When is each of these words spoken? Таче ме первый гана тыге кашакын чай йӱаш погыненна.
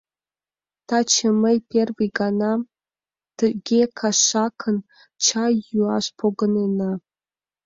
Таче 0.87 1.29
ме 1.41 1.51
первый 1.69 2.09
гана 2.19 2.53
тыге 3.37 3.81
кашакын 3.99 4.77
чай 5.25 5.53
йӱаш 5.69 6.05
погыненна. 6.19 6.91